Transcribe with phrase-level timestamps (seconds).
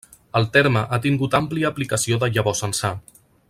[0.39, 2.93] El terme ha tingut àmplia aplicació de llavors ençà.